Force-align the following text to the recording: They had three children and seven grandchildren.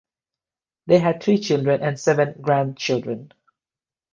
They 0.87 0.97
had 0.97 1.21
three 1.21 1.37
children 1.37 1.83
and 1.83 1.99
seven 1.99 2.33
grandchildren. 2.41 3.33